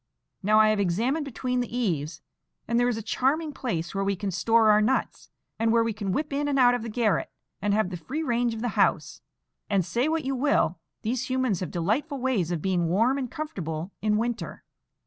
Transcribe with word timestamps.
Now 0.41 0.59
I 0.59 0.69
have 0.69 0.79
examined 0.79 1.25
between 1.25 1.59
the 1.59 1.77
eaves, 1.77 2.23
and 2.67 2.79
there 2.79 2.87
is 2.87 2.97
a 2.97 3.03
charming 3.03 3.53
place 3.53 3.93
where 3.93 4.03
we 4.03 4.15
can 4.15 4.31
store 4.31 4.71
our 4.71 4.81
nuts, 4.81 5.29
and 5.59 5.71
where 5.71 5.83
we 5.83 5.93
can 5.93 6.11
whip 6.11 6.33
in 6.33 6.47
and 6.47 6.57
out 6.57 6.73
of 6.73 6.81
the 6.81 6.89
garret, 6.89 7.29
and 7.61 7.71
have 7.75 7.91
the 7.91 7.97
free 7.97 8.23
range 8.23 8.55
of 8.55 8.61
the 8.63 8.69
house; 8.69 9.21
and, 9.69 9.85
say 9.85 10.07
what 10.07 10.25
you 10.25 10.33
will, 10.35 10.79
these 11.03 11.29
humans 11.29 11.59
have 11.59 11.69
delightful 11.69 12.17
ways 12.19 12.49
of 12.49 12.63
being 12.63 12.87
warm 12.89 13.19
and 13.19 13.29
comfortable 13.29 13.91
in 14.01 14.17
winter." 14.17 14.63